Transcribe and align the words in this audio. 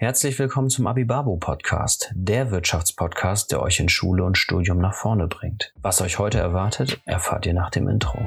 Herzlich 0.00 0.38
willkommen 0.38 0.70
zum 0.70 0.86
Abibabu 0.86 1.36
Podcast, 1.36 2.10
der 2.14 2.50
Wirtschaftspodcast, 2.50 3.52
der 3.52 3.60
euch 3.60 3.80
in 3.80 3.90
Schule 3.90 4.24
und 4.24 4.38
Studium 4.38 4.78
nach 4.78 4.94
vorne 4.94 5.26
bringt. 5.26 5.74
Was 5.82 6.00
euch 6.00 6.18
heute 6.18 6.38
erwartet, 6.38 7.02
erfahrt 7.04 7.44
ihr 7.44 7.52
nach 7.52 7.68
dem 7.68 7.86
Intro. 7.86 8.18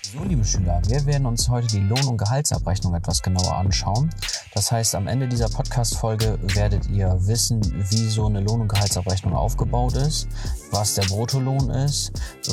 So, 0.00 0.24
liebe 0.24 0.42
Schüler, 0.46 0.80
wir 0.86 1.04
werden 1.04 1.26
uns 1.26 1.46
heute 1.50 1.66
die 1.66 1.80
Lohn- 1.80 2.08
und 2.08 2.16
Gehaltsabrechnung 2.16 2.94
etwas 2.94 3.20
genauer 3.20 3.54
anschauen. 3.54 4.08
Das 4.56 4.72
heißt, 4.72 4.94
am 4.94 5.06
Ende 5.06 5.28
dieser 5.28 5.50
Podcast-Folge 5.50 6.38
werdet 6.54 6.88
ihr 6.88 7.14
wissen, 7.26 7.60
wie 7.90 8.08
so 8.08 8.24
eine 8.24 8.40
Lohn- 8.40 8.62
und 8.62 8.68
Gehaltsabrechnung 8.68 9.34
aufgebaut 9.34 9.94
ist, 9.96 10.28
was 10.70 10.94
der 10.94 11.02
Bruttolohn 11.02 11.68
ist, 11.68 12.10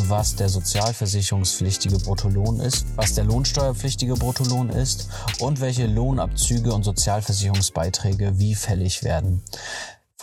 was 0.10 0.36
der 0.36 0.50
sozialversicherungspflichtige 0.50 1.98
Bruttolohn 2.00 2.60
ist, 2.60 2.86
was 2.98 3.14
der 3.14 3.24
lohnsteuerpflichtige 3.24 4.16
Bruttolohn 4.16 4.70
ist 4.70 5.08
und 5.40 5.62
welche 5.62 5.88
Lohnabzüge 5.88 6.74
und 6.74 6.84
Sozialversicherungsbeiträge 6.84 8.38
wie 8.38 8.56
fällig 8.56 9.06
werden. 9.06 9.42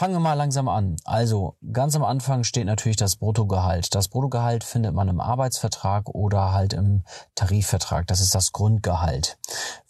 Fangen 0.00 0.14
wir 0.14 0.20
mal 0.20 0.33
langsam 0.33 0.66
an. 0.69 0.97
Also 1.05 1.56
ganz 1.72 1.94
am 1.94 2.05
Anfang 2.05 2.44
steht 2.44 2.64
natürlich 2.64 2.97
das 2.97 3.16
Bruttogehalt. 3.16 3.94
Das 3.94 4.08
Bruttogehalt 4.08 4.64
findet 4.64 4.94
man 4.94 5.08
im 5.08 5.20
Arbeitsvertrag 5.20 6.08
oder 6.08 6.52
halt 6.52 6.72
im 6.72 7.05
Tarifvertrag. 7.34 8.06
Das 8.06 8.20
ist 8.20 8.34
das 8.34 8.52
Grundgehalt. 8.52 9.36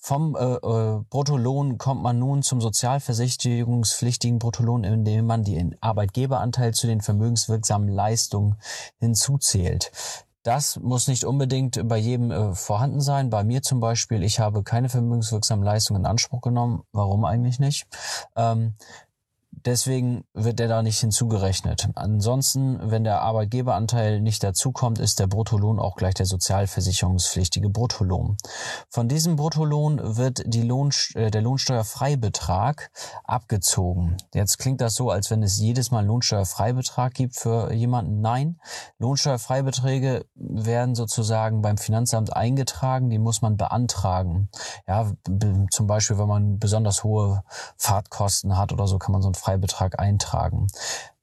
Vom 0.02 0.34
äh, 0.34 0.54
äh, 0.54 1.02
Bruttolohn 1.10 1.76
kommt 1.76 2.02
man 2.02 2.18
nun 2.18 2.42
zum 2.42 2.62
sozialversicherungspflichtigen 2.62 4.38
Bruttolohn, 4.38 4.82
indem 4.82 5.26
man 5.26 5.44
den 5.44 5.76
Arbeitgeberanteil 5.82 6.72
zu 6.72 6.86
den 6.86 7.02
vermögenswirksamen 7.02 7.88
Leistungen 7.88 8.56
hinzuzählt. 8.98 9.92
Das 10.42 10.80
muss 10.80 11.06
nicht 11.06 11.24
unbedingt 11.24 11.86
bei 11.86 11.98
jedem 11.98 12.30
äh, 12.30 12.54
vorhanden 12.54 13.02
sein. 13.02 13.28
Bei 13.28 13.44
mir 13.44 13.60
zum 13.60 13.78
Beispiel, 13.78 14.22
ich 14.22 14.40
habe 14.40 14.62
keine 14.62 14.88
vermögenswirksamen 14.88 15.62
Leistungen 15.62 16.00
in 16.00 16.06
Anspruch 16.06 16.40
genommen. 16.40 16.82
Warum 16.92 17.26
eigentlich 17.26 17.58
nicht? 17.60 17.86
Ähm, 18.36 18.74
Deswegen 19.52 20.24
wird 20.32 20.58
der 20.58 20.68
da 20.68 20.82
nicht 20.82 21.00
hinzugerechnet. 21.00 21.88
Ansonsten, 21.94 22.78
wenn 22.90 23.04
der 23.04 23.20
Arbeitgeberanteil 23.20 24.20
nicht 24.20 24.42
dazukommt, 24.42 24.98
ist 24.98 25.18
der 25.18 25.26
Bruttolohn 25.26 25.78
auch 25.78 25.96
gleich 25.96 26.14
der 26.14 26.24
sozialversicherungspflichtige 26.24 27.68
Bruttolohn. 27.68 28.38
Von 28.88 29.08
diesem 29.08 29.36
Bruttolohn 29.36 30.16
wird 30.16 30.42
die 30.46 30.62
Lohn, 30.62 30.90
äh, 31.14 31.30
der 31.30 31.42
Lohnsteuerfreibetrag 31.42 32.90
abgezogen. 33.24 34.16
Jetzt 34.32 34.58
klingt 34.58 34.80
das 34.80 34.94
so, 34.94 35.10
als 35.10 35.30
wenn 35.30 35.42
es 35.42 35.58
jedes 35.58 35.90
Mal 35.90 36.06
Lohnsteuerfreibetrag 36.06 37.12
gibt 37.12 37.36
für 37.36 37.72
jemanden. 37.72 38.20
Nein, 38.20 38.60
Lohnsteuerfreibeträge 38.98 40.24
werden 40.34 40.94
sozusagen 40.94 41.60
beim 41.60 41.76
Finanzamt 41.76 42.34
eingetragen, 42.34 43.10
die 43.10 43.18
muss 43.18 43.42
man 43.42 43.56
beantragen. 43.56 44.48
Ja, 44.86 45.12
zum 45.70 45.86
Beispiel, 45.86 46.18
wenn 46.18 46.28
man 46.28 46.58
besonders 46.58 47.04
hohe 47.04 47.42
Fahrtkosten 47.76 48.56
hat 48.56 48.72
oder 48.72 48.86
so, 48.86 48.98
kann 48.98 49.12
man 49.12 49.20
so 49.20 49.28
einen 49.28 49.34
Freibetrag 49.40 49.98
eintragen. 49.98 50.68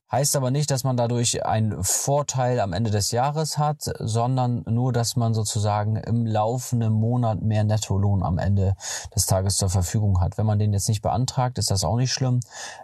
Heißt 0.10 0.38
aber 0.38 0.52
nicht, 0.52 0.72
dass 0.72 0.86
man 0.86 0.96
dadurch 0.96 1.46
einen 1.46 1.84
Vorteil 1.84 2.62
am 2.62 2.72
Ende 2.72 2.92
des 2.92 3.12
Jahres 3.12 3.58
hat, 3.58 3.92
sondern 4.00 4.64
nur, 4.66 4.94
dass 4.94 5.18
man 5.18 5.34
sozusagen 5.34 5.98
im 5.98 6.26
laufenden 6.26 6.94
Monat 6.94 7.42
mehr 7.42 7.66
Nettolohn 7.66 8.24
am 8.24 8.38
Ende 8.38 8.78
des 9.14 9.26
Tages 9.26 9.58
zur 9.58 9.70
Verfügung 9.70 10.22
hat. 10.22 10.38
Wenn 10.38 10.46
man 10.46 10.60
den 10.60 10.72
jetzt 10.72 10.88
nicht 10.88 11.02
beantragt, 11.02 11.58
ist 11.58 11.72
das 11.72 11.84
auch 11.84 11.98
nicht 11.98 12.14
schlimm. 12.14 12.40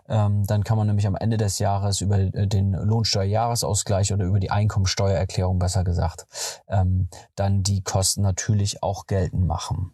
Ähm, 0.09 0.45
dann 0.47 0.65
kann 0.65 0.77
man 0.77 0.87
nämlich 0.87 1.07
am 1.07 1.15
Ende 1.15 1.37
des 1.37 1.59
Jahres 1.59 2.01
über 2.01 2.17
den 2.17 2.73
Lohnsteuerjahresausgleich 2.73 4.11
oder 4.11 4.25
über 4.25 4.41
die 4.41 4.51
Einkommensteuererklärung 4.51 5.59
besser 5.59 5.85
gesagt, 5.85 6.27
ähm, 6.67 7.07
dann 7.35 7.63
die 7.63 7.83
Kosten 7.83 8.21
natürlich 8.21 8.83
auch 8.83 9.07
geltend 9.07 9.47
machen. 9.47 9.93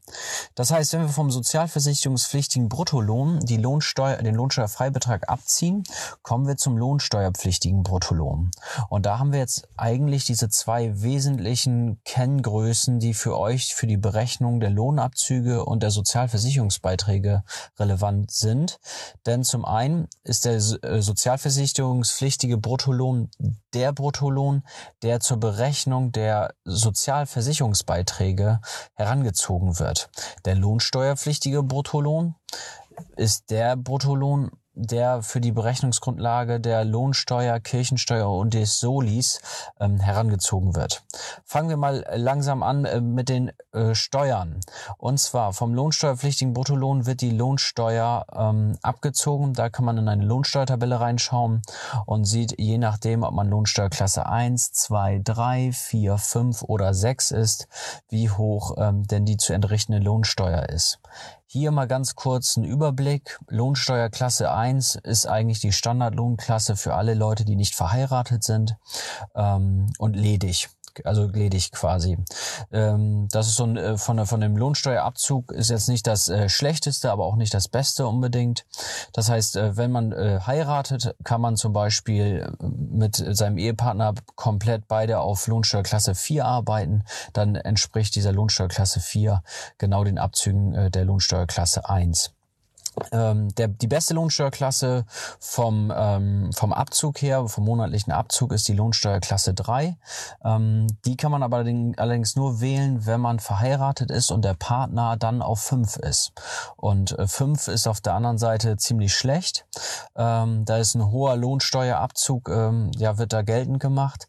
Das 0.55 0.71
heißt, 0.71 0.93
wenn 0.93 1.01
wir 1.01 1.09
vom 1.09 1.29
sozialversicherungspflichtigen 1.29 2.69
Bruttolohn 2.69 3.39
die 3.41 3.57
Lohnsteuer, 3.57 4.17
den 4.17 4.33
Lohnsteuerfreibetrag 4.33 5.29
abziehen, 5.29 5.83
kommen 6.23 6.47
wir 6.47 6.57
zum 6.57 6.75
Lohnsteuer 6.75 7.18
steuerpflichtigen 7.19 7.83
Bruttolohn. 7.83 8.51
Und 8.89 9.05
da 9.05 9.19
haben 9.19 9.33
wir 9.33 9.39
jetzt 9.39 9.67
eigentlich 9.75 10.23
diese 10.23 10.47
zwei 10.49 11.01
wesentlichen 11.01 11.99
Kenngrößen, 12.05 12.99
die 12.99 13.13
für 13.13 13.37
euch 13.37 13.75
für 13.75 13.87
die 13.87 13.97
Berechnung 13.97 14.61
der 14.61 14.69
Lohnabzüge 14.69 15.65
und 15.65 15.83
der 15.83 15.91
Sozialversicherungsbeiträge 15.91 17.43
relevant 17.77 18.31
sind. 18.31 18.79
Denn 19.25 19.43
zum 19.43 19.65
einen 19.65 20.07
ist 20.23 20.45
der 20.45 20.55
äh, 20.55 21.01
sozialversicherungspflichtige 21.01 22.57
Bruttolohn 22.57 23.29
der 23.73 23.91
Bruttolohn, 23.91 24.63
der 25.03 25.19
zur 25.19 25.37
Berechnung 25.37 26.11
der 26.11 26.53
Sozialversicherungsbeiträge 26.63 28.61
herangezogen 28.95 29.77
wird. 29.79 30.09
Der 30.45 30.55
lohnsteuerpflichtige 30.55 31.63
Bruttolohn 31.63 32.35
ist 33.15 33.49
der 33.51 33.75
Bruttolohn, 33.75 34.51
der 34.73 35.21
für 35.23 35.41
die 35.41 35.51
Berechnungsgrundlage 35.51 36.59
der 36.59 36.85
Lohnsteuer, 36.85 37.59
Kirchensteuer 37.59 38.29
und 38.31 38.53
des 38.53 38.79
Solis 38.79 39.41
ähm, 39.79 39.99
herangezogen 39.99 40.75
wird. 40.75 41.03
Fangen 41.43 41.69
wir 41.69 41.77
mal 41.77 42.05
langsam 42.15 42.63
an 42.63 42.85
äh, 42.85 43.01
mit 43.01 43.29
den 43.29 43.51
äh, 43.71 43.93
Steuern. 43.93 44.59
Und 44.97 45.19
zwar 45.19 45.53
vom 45.53 45.73
lohnsteuerpflichtigen 45.73 46.53
Bruttolohn 46.53 47.05
wird 47.05 47.21
die 47.21 47.31
Lohnsteuer 47.31 48.25
ähm, 48.33 48.77
abgezogen. 48.81 49.53
Da 49.53 49.69
kann 49.69 49.85
man 49.85 49.97
in 49.97 50.07
eine 50.07 50.25
Lohnsteuertabelle 50.25 50.99
reinschauen 50.99 51.61
und 52.05 52.25
sieht, 52.25 52.55
je 52.57 52.77
nachdem, 52.77 53.23
ob 53.23 53.33
man 53.33 53.49
Lohnsteuerklasse 53.49 54.25
1, 54.25 54.71
2, 54.73 55.21
3, 55.23 55.71
4, 55.71 56.17
5 56.17 56.63
oder 56.63 56.93
6 56.93 57.31
ist, 57.31 57.67
wie 58.09 58.29
hoch 58.29 58.75
ähm, 58.77 59.05
denn 59.07 59.25
die 59.25 59.37
zu 59.37 59.53
entrichtende 59.53 59.99
Lohnsteuer 59.99 60.69
ist. 60.69 60.99
Hier 61.51 61.71
mal 61.71 61.87
ganz 61.87 62.13
kurz 62.13 62.57
ein 62.57 62.63
Überblick. 62.63 63.39
Lohnsteuerklasse 63.47 64.51
1 64.51 64.99
ist 65.01 65.25
eigentlich 65.25 65.59
die 65.59 65.71
Standardlohnklasse 65.71 66.75
für 66.75 66.93
alle 66.93 67.15
Leute, 67.15 67.43
die 67.43 67.55
nicht 67.55 67.73
verheiratet 67.73 68.43
sind 68.43 68.75
ähm, 69.33 69.91
und 69.97 70.15
ledig 70.15 70.69
also 71.03 71.27
ledig 71.27 71.71
quasi. 71.71 72.17
Ähm, 72.71 73.27
das 73.31 73.47
ist 73.47 73.55
so 73.55 73.65
ein, 73.65 73.77
äh, 73.77 73.97
von, 73.97 74.25
von 74.25 74.41
dem 74.41 74.57
Lohnsteuerabzug 74.57 75.51
ist 75.51 75.69
jetzt 75.69 75.89
nicht 75.89 76.07
das 76.07 76.29
äh, 76.29 76.49
schlechteste, 76.49 77.11
aber 77.11 77.25
auch 77.25 77.35
nicht 77.35 77.53
das 77.53 77.67
Beste 77.67 78.07
unbedingt. 78.07 78.65
Das 79.13 79.29
heißt, 79.29 79.55
äh, 79.55 79.77
wenn 79.77 79.91
man 79.91 80.11
äh, 80.11 80.39
heiratet, 80.45 81.15
kann 81.23 81.41
man 81.41 81.55
zum 81.55 81.73
Beispiel 81.73 82.47
äh, 82.59 82.65
mit 82.65 83.15
seinem 83.15 83.57
Ehepartner 83.57 84.13
komplett 84.35 84.87
beide 84.87 85.19
auf 85.19 85.47
Lohnsteuerklasse 85.47 86.15
4 86.15 86.45
arbeiten. 86.45 87.03
Dann 87.33 87.55
entspricht 87.55 88.15
dieser 88.15 88.31
Lohnsteuerklasse 88.31 88.99
4 88.99 89.43
genau 89.77 90.03
den 90.03 90.17
Abzügen 90.17 90.73
äh, 90.73 90.91
der 90.91 91.05
Lohnsteuerklasse 91.05 91.89
1 91.89 92.33
ähm, 93.11 93.53
der, 93.55 93.67
die 93.67 93.87
beste 93.87 94.13
Lohnsteuerklasse 94.13 95.05
vom, 95.39 95.91
ähm, 95.95 96.51
vom 96.53 96.73
Abzug 96.73 97.21
her, 97.21 97.47
vom 97.47 97.65
monatlichen 97.65 98.11
Abzug 98.13 98.53
ist 98.53 98.67
die 98.67 98.73
Lohnsteuerklasse 98.73 99.53
3. 99.53 99.97
Ähm, 100.43 100.87
die 101.05 101.17
kann 101.17 101.31
man 101.31 101.43
aber 101.43 101.57
allerdings 101.57 102.35
nur 102.35 102.61
wählen, 102.61 103.05
wenn 103.05 103.21
man 103.21 103.39
verheiratet 103.39 104.11
ist 104.11 104.31
und 104.31 104.43
der 104.43 104.53
Partner 104.53 105.17
dann 105.17 105.41
auf 105.41 105.61
5 105.61 105.97
ist. 105.97 106.33
Und 106.75 107.17
äh, 107.17 107.27
5 107.27 107.67
ist 107.67 107.87
auf 107.87 108.01
der 108.01 108.13
anderen 108.13 108.37
Seite 108.37 108.77
ziemlich 108.77 109.13
schlecht. 109.13 109.65
Ähm, 110.15 110.65
da 110.65 110.77
ist 110.77 110.95
ein 110.95 111.11
hoher 111.11 111.35
Lohnsteuerabzug, 111.35 112.49
ähm, 112.49 112.91
ja, 112.97 113.17
wird 113.17 113.33
da 113.33 113.41
geltend 113.41 113.79
gemacht. 113.79 114.27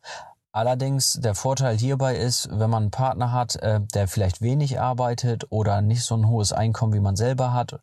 Allerdings 0.52 1.14
der 1.20 1.36
Vorteil 1.36 1.76
hierbei 1.76 2.16
ist, 2.16 2.48
wenn 2.50 2.70
man 2.70 2.84
einen 2.84 2.90
Partner 2.90 3.32
hat, 3.32 3.56
äh, 3.56 3.80
der 3.94 4.08
vielleicht 4.08 4.42
wenig 4.42 4.80
arbeitet 4.80 5.46
oder 5.50 5.80
nicht 5.80 6.02
so 6.02 6.16
ein 6.16 6.26
hohes 6.26 6.52
Einkommen 6.52 6.92
wie 6.92 7.00
man 7.00 7.14
selber 7.14 7.52
hat, 7.52 7.80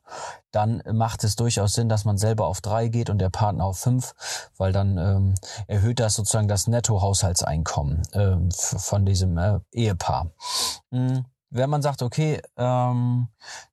dann 0.51 0.83
macht 0.91 1.23
es 1.23 1.37
durchaus 1.37 1.73
Sinn, 1.73 1.87
dass 1.87 2.03
man 2.03 2.17
selber 2.17 2.47
auf 2.47 2.59
drei 2.59 2.89
geht 2.89 3.09
und 3.09 3.19
der 3.19 3.29
Partner 3.29 3.63
auf 3.63 3.79
fünf, 3.79 4.15
weil 4.57 4.73
dann 4.73 4.97
ähm, 4.97 5.35
erhöht 5.67 5.99
das 5.99 6.15
sozusagen 6.15 6.49
das 6.49 6.67
Nettohaushaltseinkommen 6.67 8.01
ähm, 8.13 8.49
von 8.51 9.05
diesem 9.05 9.37
äh, 9.37 9.59
Ehepaar. 9.71 10.31
Mhm. 10.91 11.25
Wenn 11.49 11.69
man 11.69 11.81
sagt, 11.81 12.01
okay, 12.01 12.41
ähm, 12.57 13.29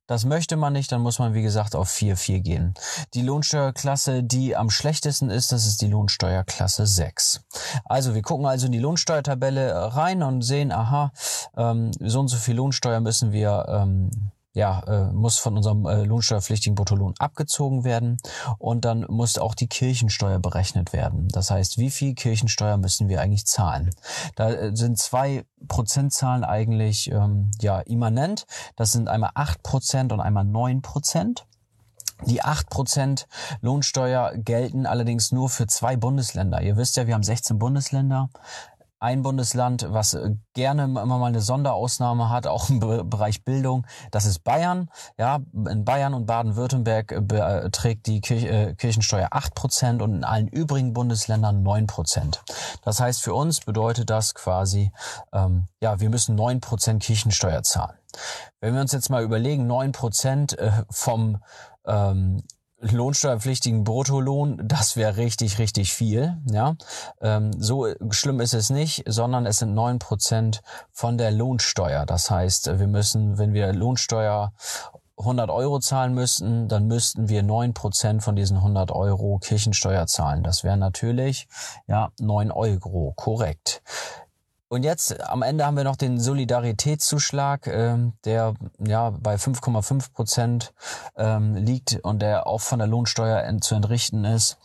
das 0.07 0.23
möchte 0.23 0.55
man 0.55 0.73
nicht, 0.73 0.91
dann 0.91 1.01
muss 1.01 1.19
man, 1.19 1.33
wie 1.33 1.41
gesagt, 1.41 1.75
auf 1.75 1.89
4,4 1.89 2.39
gehen. 2.39 2.73
Die 3.13 3.21
Lohnsteuerklasse, 3.21 4.23
die 4.23 4.55
am 4.55 4.69
schlechtesten 4.69 5.29
ist, 5.29 5.51
das 5.51 5.65
ist 5.65 5.81
die 5.81 5.87
Lohnsteuerklasse 5.87 6.85
6. 6.85 7.41
Also 7.83 8.15
wir 8.15 8.21
gucken 8.21 8.45
also 8.45 8.67
in 8.67 8.71
die 8.71 8.79
Lohnsteuertabelle 8.79 9.95
rein 9.95 10.23
und 10.23 10.41
sehen, 10.41 10.71
aha, 10.71 11.11
ähm, 11.57 11.91
so 11.99 12.21
und 12.21 12.29
so 12.29 12.37
viel 12.37 12.55
Lohnsteuer 12.55 13.01
müssen 13.01 13.31
wir 13.31 13.65
ähm, 13.67 14.09
ja, 14.55 14.79
äh, 14.87 15.11
muss 15.11 15.37
von 15.37 15.57
unserem 15.57 15.85
äh, 15.85 16.03
lohnsteuerpflichtigen 16.03 16.75
Bruttolohn 16.75 17.13
abgezogen 17.19 17.83
werden 17.83 18.17
und 18.57 18.85
dann 18.85 19.05
muss 19.09 19.37
auch 19.37 19.53
die 19.53 19.67
Kirchensteuer 19.67 20.39
berechnet 20.39 20.93
werden. 20.93 21.27
Das 21.27 21.51
heißt, 21.51 21.77
wie 21.77 21.91
viel 21.91 22.15
Kirchensteuer 22.15 22.77
müssen 22.77 23.09
wir 23.09 23.21
eigentlich 23.21 23.45
zahlen? 23.45 23.91
Da 24.35 24.49
äh, 24.49 24.75
sind 24.75 24.97
zwei 24.97 25.45
Prozentzahlen 25.67 26.45
eigentlich 26.45 27.11
ähm, 27.11 27.51
ja 27.61 27.81
immanent. 27.81 28.47
Das 28.77 28.93
sind 28.93 29.09
einmal 29.09 29.31
acht 29.35 29.61
Prozent 29.61 30.13
und 30.13 30.21
einmal 30.21 30.45
neun 30.45 30.81
Prozent. 30.81 31.45
Die 32.23 32.41
8% 32.41 33.25
Lohnsteuer 33.59 34.37
gelten 34.37 34.85
allerdings 34.85 35.33
nur 35.33 35.49
für 35.49 35.67
zwei 35.67 35.97
Bundesländer. 35.97 36.61
Ihr 36.61 36.77
wisst 36.77 36.95
ja, 36.95 37.07
wir 37.07 37.13
haben 37.13 37.23
16 37.23 37.59
Bundesländer 37.59 38.29
ein 38.99 39.21
Bundesland, 39.21 39.85
was 39.89 40.13
äh, 40.13 40.31
gerne 40.53 40.85
immer 40.85 41.05
mal 41.05 41.25
eine 41.25 41.41
Sonderausnahme 41.41 42.29
hat, 42.29 42.47
auch 42.47 42.69
im 42.69 42.79
Bereich 42.79 43.43
Bildung, 43.43 43.85
das 44.11 44.25
ist 44.25 44.43
Bayern. 44.43 44.89
Ja, 45.17 45.39
in 45.53 45.85
Bayern 45.85 46.13
und 46.13 46.25
Baden-Württemberg 46.25 47.11
äh, 47.11 47.21
beträgt 47.21 48.07
die 48.07 48.17
äh, 48.17 48.73
Kirchensteuer 48.75 49.29
8% 49.31 50.01
und 50.01 50.15
in 50.15 50.23
allen 50.23 50.47
übrigen 50.47 50.93
Bundesländern 50.93 51.63
9%. 51.65 52.39
Das 52.83 52.99
heißt, 52.99 53.21
für 53.21 53.33
uns 53.33 53.59
bedeutet 53.59 54.09
das 54.09 54.33
quasi, 54.33 54.91
ähm, 55.33 55.67
ja, 55.81 55.99
wir 55.99 56.09
müssen 56.09 56.39
9% 56.39 56.99
Kirchensteuer 56.99 57.63
zahlen. 57.63 57.97
Wenn 58.61 58.73
wir 58.73 58.81
uns 58.81 58.93
jetzt 58.93 59.09
mal 59.09 59.23
überlegen, 59.23 59.69
9% 59.69 60.85
vom 60.89 61.43
ähm, 61.85 62.43
lohnsteuerpflichtigen 62.79 63.83
Bruttolohn, 63.83 64.61
das 64.63 64.95
wäre 64.95 65.17
richtig, 65.17 65.59
richtig 65.59 65.93
viel. 65.93 66.37
Ja, 66.51 66.75
ähm, 67.21 67.51
so 67.57 67.87
schlimm 68.11 68.39
ist 68.39 68.53
es 68.53 68.69
nicht, 68.69 69.03
sondern 69.07 69.45
es 69.45 69.59
sind 69.59 69.73
neun 69.73 69.99
Prozent 69.99 70.61
von 70.91 71.17
der 71.17 71.31
Lohnsteuer. 71.31 72.05
Das 72.05 72.29
heißt, 72.29 72.79
wir 72.79 72.87
müssen, 72.87 73.37
wenn 73.37 73.53
wir 73.53 73.73
Lohnsteuer 73.73 74.53
100 75.17 75.49
Euro 75.49 75.79
zahlen 75.79 76.13
müssten, 76.13 76.67
dann 76.67 76.87
müssten 76.87 77.29
wir 77.29 77.41
neun 77.41 77.73
Prozent 77.73 78.21
von 78.23 78.35
diesen 78.35 78.57
100 78.57 78.91
Euro 78.91 79.39
Kirchensteuer 79.39 80.07
zahlen. 80.07 80.43
Das 80.43 80.63
wären 80.63 80.79
natürlich 80.79 81.47
ja 81.87 82.11
neun 82.19 82.51
Euro, 82.51 83.13
korrekt. 83.15 83.81
Und 84.67 84.83
jetzt 84.83 85.19
am 85.21 85.43
Ende 85.43 85.65
haben 85.65 85.77
wir 85.77 85.83
noch 85.83 85.95
den 85.95 86.19
Solidaritätszuschlag, 86.19 87.67
ähm, 87.67 88.13
der 88.25 88.55
ja 88.79 89.11
bei 89.11 89.35
5,5 89.35 90.11
Prozent 90.11 90.73
ähm, 91.15 91.55
liegt 91.55 91.99
und 92.01 92.21
der 92.21 92.47
auch 92.47 92.61
von 92.61 92.79
der 92.79 92.87
Lohnsteuer 92.87 93.43
ent 93.43 93.63
zu 93.63 93.75
entrichten 93.75 94.25
ist. 94.25 94.57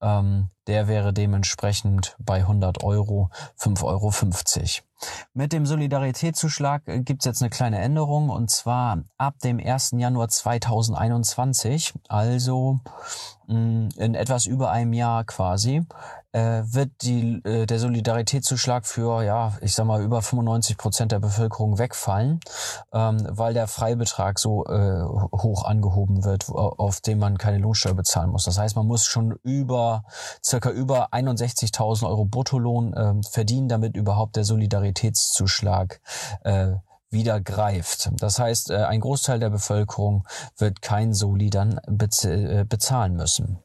Ähm, 0.00 0.48
der 0.68 0.86
wäre 0.86 1.12
dementsprechend 1.12 2.14
bei 2.18 2.36
100 2.36 2.84
Euro 2.84 3.30
5,50 3.58 3.84
Euro. 3.84 4.87
Mit 5.34 5.52
dem 5.52 5.66
Solidaritätszuschlag 5.66 6.82
gibt's 7.04 7.24
jetzt 7.24 7.42
eine 7.42 7.50
kleine 7.50 7.78
Änderung 7.78 8.30
und 8.30 8.50
zwar 8.50 9.02
ab 9.16 9.38
dem 9.40 9.58
1. 9.58 9.92
Januar 9.96 10.28
2021, 10.28 11.94
also 12.08 12.80
mm, 13.46 13.88
in 13.96 14.14
etwas 14.14 14.46
über 14.46 14.70
einem 14.70 14.92
Jahr 14.92 15.24
quasi, 15.24 15.86
äh, 16.32 16.62
wird 16.64 16.90
die, 17.02 17.40
äh, 17.44 17.66
der 17.66 17.78
Solidaritätszuschlag 17.78 18.86
für, 18.86 19.22
ja, 19.22 19.52
ich 19.62 19.74
sag 19.74 19.86
mal, 19.86 20.02
über 20.02 20.20
95 20.20 20.76
Prozent 20.76 21.12
der 21.12 21.20
Bevölkerung 21.20 21.78
wegfallen, 21.78 22.40
ähm, 22.92 23.26
weil 23.30 23.54
der 23.54 23.66
Freibetrag 23.66 24.38
so 24.38 24.64
äh, 24.66 25.02
hoch 25.04 25.64
angehoben 25.64 26.24
wird, 26.24 26.48
auf 26.50 27.00
den 27.00 27.18
man 27.18 27.38
keine 27.38 27.58
Lohnsteuer 27.58 27.94
bezahlen 27.94 28.30
muss. 28.30 28.44
Das 28.44 28.58
heißt, 28.58 28.76
man 28.76 28.86
muss 28.86 29.06
schon 29.06 29.38
über 29.42 30.04
circa 30.44 30.70
über 30.70 31.12
61.000 31.12 32.06
Euro 32.06 32.24
Bruttolohn 32.26 32.92
äh, 32.92 33.14
verdienen, 33.28 33.68
damit 33.68 33.96
überhaupt 33.96 34.36
der 34.36 34.44
Solidaritätszuschlag 34.88 36.00
äh, 36.44 36.72
wieder 37.10 37.40
greift. 37.40 38.10
Das 38.20 38.38
heißt, 38.38 38.70
äh, 38.70 38.84
ein 38.84 39.00
Großteil 39.00 39.38
der 39.38 39.50
Bevölkerung 39.50 40.26
wird 40.56 40.82
kein 40.82 41.14
Soli 41.14 41.50
dann 41.50 41.78
äh, 41.78 42.64
bezahlen 42.68 43.16
müssen. 43.16 43.58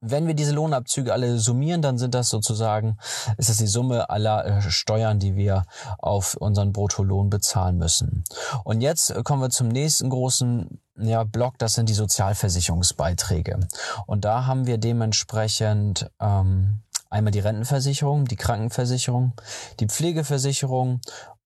Wenn 0.00 0.26
wir 0.26 0.34
diese 0.34 0.52
Lohnabzüge 0.52 1.12
alle 1.12 1.38
summieren, 1.38 1.82
dann 1.82 1.98
sind 1.98 2.14
das 2.14 2.28
sozusagen, 2.28 2.98
ist 3.36 3.48
das 3.48 3.56
die 3.56 3.66
Summe 3.66 4.10
aller 4.10 4.44
äh, 4.44 4.62
Steuern, 4.62 5.18
die 5.18 5.34
wir 5.34 5.64
auf 5.98 6.34
unseren 6.34 6.72
Bruttolohn 6.72 7.30
bezahlen 7.30 7.78
müssen. 7.78 8.22
Und 8.64 8.80
jetzt 8.80 9.12
kommen 9.24 9.42
wir 9.42 9.50
zum 9.50 9.68
nächsten 9.68 10.10
großen 10.10 10.80
ja, 10.98 11.24
Block, 11.24 11.58
das 11.58 11.74
sind 11.74 11.88
die 11.88 11.94
Sozialversicherungsbeiträge. 11.94 13.60
Und 14.06 14.24
da 14.24 14.46
haben 14.46 14.66
wir 14.66 14.78
dementsprechend 14.78 16.10
ähm, 16.20 16.82
einmal 17.12 17.30
die 17.30 17.40
Rentenversicherung, 17.40 18.24
die 18.24 18.36
Krankenversicherung, 18.36 19.32
die 19.80 19.86
Pflegeversicherung 19.86 21.00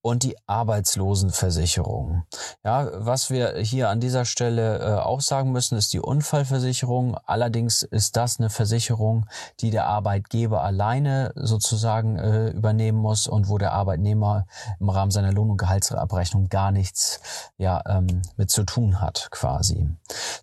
und 0.06 0.23
die 0.23 0.37
Arbeitslosenversicherung. 0.47 2.23
Ja, 2.62 2.88
was 2.93 3.29
wir 3.29 3.56
hier 3.56 3.88
an 3.88 3.99
dieser 3.99 4.25
Stelle 4.25 4.79
äh, 4.79 5.00
auch 5.00 5.20
sagen 5.20 5.50
müssen, 5.50 5.76
ist 5.76 5.93
die 5.93 5.99
Unfallversicherung. 5.99 7.17
Allerdings 7.26 7.82
ist 7.82 8.17
das 8.17 8.38
eine 8.38 8.49
Versicherung, 8.49 9.26
die 9.58 9.70
der 9.70 9.87
Arbeitgeber 9.87 10.62
alleine 10.62 11.32
sozusagen 11.35 12.20
äh, 12.20 12.50
übernehmen 12.50 12.99
muss 12.99 13.26
und 13.26 13.49
wo 13.49 13.58
der 13.58 13.73
Arbeitnehmer 13.73 14.47
im 14.79 14.91
Rahmen 14.91 15.11
seiner 15.11 15.32
Lohn- 15.32 15.50
und 15.50 15.56
Gehaltsabrechnung 15.56 16.50
gar 16.50 16.70
nichts 16.70 17.20
ja, 17.59 17.82
ähm, 17.88 18.23
mit 18.37 18.49
zu 18.49 18.62
tun 18.62 19.00
hat, 19.00 19.26
quasi. 19.32 19.88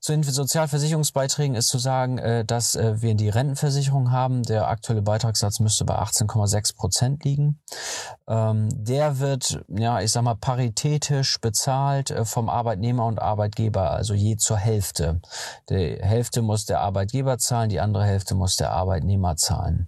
Zu 0.01 0.11
den 0.11 0.23
Sozialversicherungsbeiträgen 0.23 1.55
ist 1.55 1.69
zu 1.69 1.77
sagen, 1.77 2.17
äh, 2.17 2.43
dass 2.43 2.75
äh, 2.75 3.01
wir 3.01 3.15
die 3.15 3.29
Rentenversicherung 3.29 4.11
haben. 4.11 4.43
Der 4.43 4.67
aktuelle 4.67 5.01
Beitragssatz 5.01 5.61
müsste 5.61 5.85
bei 5.85 5.97
18,6 5.97 6.75
Prozent 6.75 7.23
liegen. 7.23 7.61
Ähm, 8.27 8.67
der 8.73 9.19
wird 9.19 9.52
ja, 9.67 10.01
ich 10.01 10.11
sag 10.11 10.23
mal, 10.23 10.35
paritätisch 10.35 11.39
bezahlt 11.39 12.11
äh, 12.11 12.25
vom 12.25 12.49
Arbeitnehmer 12.49 13.05
und 13.05 13.19
Arbeitgeber, 13.19 13.91
also 13.91 14.13
je 14.13 14.37
zur 14.37 14.57
Hälfte. 14.57 15.21
Die 15.69 15.97
Hälfte 16.01 16.41
muss 16.41 16.65
der 16.65 16.81
Arbeitgeber 16.81 17.37
zahlen, 17.37 17.69
die 17.69 17.79
andere 17.79 18.05
Hälfte 18.05 18.35
muss 18.35 18.55
der 18.55 18.71
Arbeitnehmer 18.71 19.35
zahlen. 19.35 19.87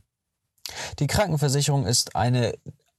Die 1.00 1.08
Krankenversicherung 1.08 1.86
ist 1.86 2.16
eine 2.16 2.54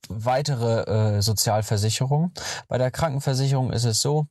weitere 0.09 1.17
äh, 1.17 1.23
Sozialversicherung. 1.23 2.33
Bei 2.69 2.79
der 2.79 2.91
Krankenversicherung 2.91 3.73
ist 3.73 3.85
es 3.85 4.01
so, 4.01 4.29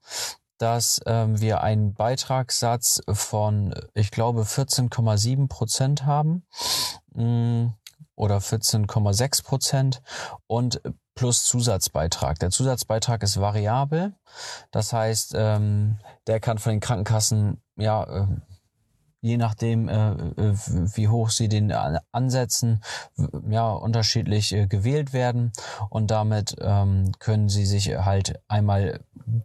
dass 0.57 1.01
ähm, 1.05 1.41
wir 1.41 1.61
einen 1.61 1.93
Beitragssatz 1.93 3.01
von, 3.11 3.75
ich 3.93 4.11
glaube, 4.11 4.43
14,7 4.43 5.49
Prozent 5.49 6.05
haben. 6.05 6.45
Mm, 7.13 7.67
oder 8.15 8.37
14,6 8.37 9.43
Prozent 9.43 10.01
und 10.47 10.81
plus 11.15 11.45
Zusatzbeitrag. 11.45 12.39
Der 12.39 12.51
Zusatzbeitrag 12.51 13.23
ist 13.23 13.39
variabel, 13.39 14.13
das 14.71 14.93
heißt, 14.93 15.33
ähm, 15.35 15.97
der 16.27 16.39
kann 16.39 16.57
von 16.57 16.73
den 16.73 16.79
Krankenkassen 16.81 17.61
ja 17.77 18.03
äh, 18.03 18.27
je 19.25 19.37
nachdem, 19.37 19.89
äh, 19.89 20.11
äh, 20.11 20.53
wie 20.93 21.07
hoch 21.07 21.31
sie 21.31 21.49
den 21.49 21.71
ansetzen, 22.11 22.83
ja, 23.49 23.71
unterschiedlich 23.71 24.53
äh, 24.53 24.67
gewählt 24.67 25.13
werden. 25.13 25.51
Und 25.89 26.11
damit 26.11 26.55
ähm, 26.61 27.11
können 27.17 27.49
sie 27.49 27.65
sich 27.65 27.97
halt 27.97 28.39
einmal 28.47 28.99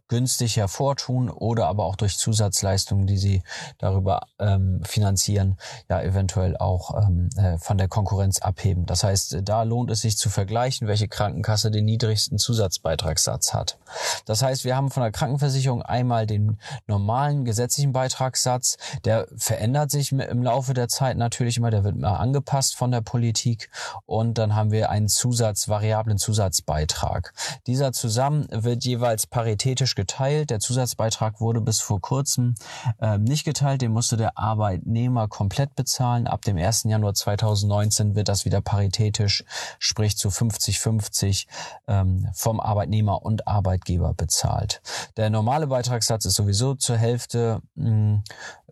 günstig 0.08 0.58
hervortun 0.58 1.30
oder 1.30 1.66
aber 1.66 1.86
auch 1.86 1.96
durch 1.96 2.18
Zusatzleistungen, 2.18 3.06
die 3.06 3.16
sie 3.16 3.42
darüber 3.78 4.26
ähm, 4.38 4.82
finanzieren, 4.84 5.56
ja 5.88 6.02
eventuell 6.02 6.58
auch 6.58 6.94
ähm, 7.02 7.30
äh, 7.36 7.56
von 7.56 7.78
der 7.78 7.88
Konkurrenz 7.88 8.40
abheben. 8.40 8.84
Das 8.84 9.02
heißt, 9.02 9.38
da 9.42 9.62
lohnt 9.62 9.90
es 9.90 10.02
sich 10.02 10.18
zu 10.18 10.28
vergleichen, 10.28 10.88
welche 10.88 11.08
Krankenkasse 11.08 11.70
den 11.70 11.86
niedrigsten 11.86 12.36
Zusatzbeitragssatz 12.36 13.54
hat. 13.54 13.78
Das 14.26 14.42
heißt, 14.42 14.64
wir 14.64 14.76
haben 14.76 14.90
von 14.90 15.02
der 15.02 15.12
Krankenversicherung 15.12 15.82
einmal 15.82 16.26
den 16.26 16.58
normalen 16.86 17.46
gesetzlichen 17.46 17.92
Beitragssatz, 17.92 18.76
der 19.06 19.26
verändert 19.36 19.69
ändert 19.70 19.92
sich 19.92 20.10
im 20.10 20.42
Laufe 20.42 20.74
der 20.74 20.88
Zeit 20.88 21.16
natürlich 21.16 21.56
immer, 21.56 21.70
der 21.70 21.84
wird 21.84 21.94
immer 21.94 22.18
angepasst 22.18 22.74
von 22.74 22.90
der 22.90 23.02
Politik 23.02 23.70
und 24.04 24.36
dann 24.36 24.56
haben 24.56 24.72
wir 24.72 24.90
einen 24.90 25.06
Zusatz, 25.06 25.68
variablen 25.68 26.18
Zusatzbeitrag. 26.18 27.32
Dieser 27.68 27.92
zusammen 27.92 28.48
wird 28.50 28.82
jeweils 28.82 29.28
paritätisch 29.28 29.94
geteilt. 29.94 30.50
Der 30.50 30.58
Zusatzbeitrag 30.58 31.40
wurde 31.40 31.60
bis 31.60 31.80
vor 31.80 32.00
kurzem 32.00 32.56
äh, 33.00 33.16
nicht 33.18 33.44
geteilt, 33.44 33.80
den 33.80 33.92
musste 33.92 34.16
der 34.16 34.36
Arbeitnehmer 34.36 35.28
komplett 35.28 35.76
bezahlen. 35.76 36.26
Ab 36.26 36.42
dem 36.42 36.56
1. 36.56 36.82
Januar 36.88 37.14
2019 37.14 38.16
wird 38.16 38.28
das 38.28 38.44
wieder 38.44 38.60
paritätisch, 38.60 39.44
sprich 39.78 40.16
zu 40.16 40.30
50-50 40.30 41.46
ähm, 41.86 42.28
vom 42.34 42.58
Arbeitnehmer 42.58 43.22
und 43.22 43.46
Arbeitgeber 43.46 44.14
bezahlt. 44.14 44.82
Der 45.16 45.30
normale 45.30 45.68
Beitragssatz 45.68 46.24
ist 46.24 46.34
sowieso 46.34 46.74
zur 46.74 46.96
Hälfte 46.96 47.62
mh, 47.76 47.86
hm, 47.86 48.22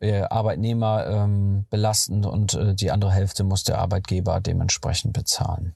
äh, 0.01 0.23
Arbeitnehmer 0.23 1.07
ähm, 1.07 1.67
belastend 1.71 2.27
und 2.27 2.55
äh, 2.55 2.75
die 2.75 2.91
andere 2.91 3.13
Hälfte 3.13 3.45
muss 3.45 3.65
der 3.65 3.79
Arbeitgeber 3.79 4.41
dementsprechend 4.41 5.13
bezahlen. 5.13 5.75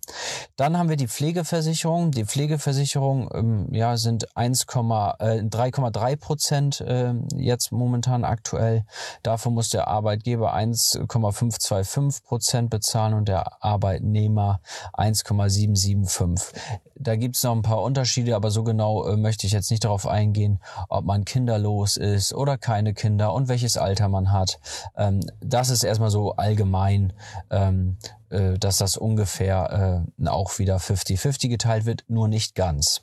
Dann 0.57 0.79
haben 0.79 0.89
wir 0.89 0.97
die 0.97 1.09
Pflegeversicherung. 1.09 2.11
Die 2.11 2.25
Pflegeversicherung 2.25 3.31
ähm, 3.35 3.69
ja, 3.73 3.97
sind 3.97 4.29
3,3 4.35 6.11
äh, 6.11 6.17
Prozent 6.17 6.81
äh, 6.81 7.15
jetzt 7.37 7.73
momentan 7.73 8.25
aktuell. 8.25 8.85
Davon 9.23 9.55
muss 9.55 9.71
der 9.71 9.89
Arbeitgeber 9.89 10.53
1,525 10.53 12.25
Prozent 12.25 12.71
bezahlen 12.71 13.15
und 13.15 13.29
der 13.29 13.63
Arbeitnehmer 13.63 14.61
1,775. 14.93 16.61
Da 16.95 17.17
gibt's 17.17 17.43
noch 17.43 17.53
ein 17.53 17.63
paar 17.63 17.83
Unterschiede, 17.83 18.37
aber 18.37 18.51
so 18.51 18.63
genau 18.63 19.05
äh, 19.07 19.17
möchte 19.17 19.47
ich 19.47 19.53
jetzt 19.53 19.71
nicht 19.71 19.85
darauf 19.85 20.07
eingehen, 20.07 20.61
ob 20.89 21.05
man 21.05 21.25
kinderlos 21.25 21.97
ist 21.97 22.33
oder 22.33 22.59
keine 22.59 22.95
Kinder 22.95 23.33
und 23.33 23.49
welches 23.49 23.77
Alter 23.77 24.09
man 24.13 24.31
hat. 24.31 24.61
Ähm, 24.97 25.21
das 25.41 25.71
ist 25.71 25.83
erstmal 25.83 26.11
so 26.11 26.37
allgemein, 26.37 27.13
ähm, 27.51 27.97
äh, 28.33 28.59
dass 28.59 28.79
das 28.79 28.97
ungefähr 28.97 30.05
äh, 30.19 30.29
auch 30.29 30.59
wieder 30.59 30.79
50-50 30.79 31.49
geteilt 31.49 31.85
wird, 31.85 32.05
nur 32.09 32.29
nicht 32.29 32.55
ganz. 32.55 33.03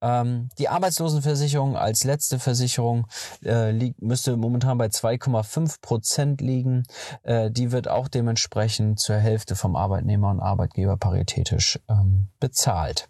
Ähm, 0.00 0.48
die 0.58 0.68
Arbeitslosenversicherung 0.68 1.76
als 1.76 2.04
letzte 2.04 2.38
Versicherung 2.38 3.06
äh, 3.44 3.70
liegt, 3.70 4.00
müsste 4.00 4.36
momentan 4.36 4.78
bei 4.78 4.86
2,5 4.86 5.80
Prozent 5.80 6.40
liegen. 6.40 6.84
Äh, 7.22 7.50
die 7.50 7.72
wird 7.72 7.88
auch 7.88 8.08
dementsprechend 8.08 9.00
zur 9.00 9.16
Hälfte 9.16 9.56
vom 9.56 9.76
Arbeitnehmer 9.76 10.30
und 10.30 10.40
Arbeitgeber 10.40 10.96
paritätisch 10.96 11.78
ähm, 11.88 12.28
bezahlt. 12.40 13.08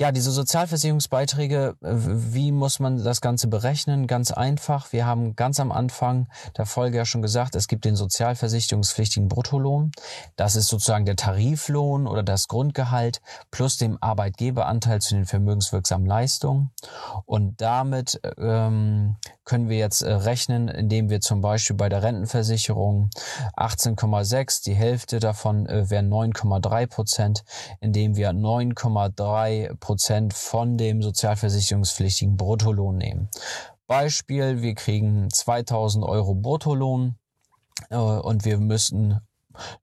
Ja, 0.00 0.12
diese 0.12 0.30
Sozialversicherungsbeiträge, 0.30 1.76
äh, 1.82 1.88
wie 1.92 2.52
muss 2.52 2.80
man 2.80 3.04
das 3.04 3.20
Ganze 3.20 3.48
berechnen? 3.48 4.06
Ganz 4.06 4.30
einfach. 4.30 4.94
Wir 4.94 5.04
haben 5.04 5.36
ganz 5.36 5.60
am 5.60 5.70
Anfang 5.70 6.26
der 6.56 6.64
Folge 6.64 6.96
ja 6.96 7.04
schon 7.04 7.20
gesagt, 7.20 7.54
es 7.54 7.68
gibt 7.68 7.84
den 7.84 7.96
sozialversicherungspflichtigen 7.96 9.28
Bruttolohn. 9.28 9.92
Das 10.36 10.56
ist 10.56 10.68
sozusagen 10.68 11.04
der 11.04 11.16
Tariflohn 11.16 12.06
oder 12.06 12.22
das 12.22 12.48
Grundgehalt 12.48 13.20
plus 13.50 13.76
dem 13.76 13.98
Arbeitgeberanteil 14.00 15.02
zu 15.02 15.16
den 15.16 15.26
vermögenswirksamen 15.26 16.06
Leistungen. 16.06 16.70
Und 17.26 17.60
damit 17.60 18.22
ähm, 18.38 19.16
können 19.44 19.68
wir 19.68 19.76
jetzt 19.76 20.00
äh, 20.00 20.12
rechnen, 20.12 20.68
indem 20.68 21.10
wir 21.10 21.20
zum 21.20 21.42
Beispiel 21.42 21.76
bei 21.76 21.90
der 21.90 22.02
Rentenversicherung 22.02 23.10
18,6, 23.54 24.64
die 24.64 24.72
Hälfte 24.72 25.20
davon 25.20 25.66
äh, 25.66 25.90
wären 25.90 26.08
9,3 26.08 26.86
Prozent, 26.86 27.44
indem 27.80 28.16
wir 28.16 28.30
9,3 28.30 29.74
Prozent 29.74 29.89
von 30.34 30.76
dem 30.76 31.02
sozialversicherungspflichtigen 31.02 32.36
Bruttolohn 32.36 32.98
nehmen. 32.98 33.28
Beispiel, 33.86 34.60
wir 34.62 34.74
kriegen 34.74 35.30
2000 35.30 36.04
Euro 36.04 36.34
Bruttolohn 36.34 37.16
äh, 37.90 37.96
und 37.96 38.44
wir 38.44 38.58
müssten 38.58 39.20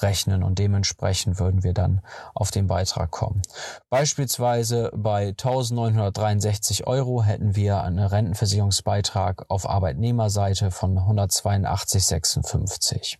rechnen 0.00 0.42
und 0.42 0.58
dementsprechend 0.58 1.38
würden 1.38 1.62
wir 1.62 1.74
dann 1.74 2.00
auf 2.34 2.50
den 2.50 2.66
Beitrag 2.66 3.10
kommen. 3.10 3.42
Beispielsweise 3.88 4.90
bei 4.94 5.28
1963 5.28 6.86
Euro 6.86 7.22
hätten 7.22 7.56
wir 7.56 7.82
einen 7.82 7.98
Rentenversicherungsbeitrag 7.98 9.44
auf 9.48 9.68
Arbeitnehmerseite 9.68 10.70
von 10.70 10.98
182,56. 10.98 13.16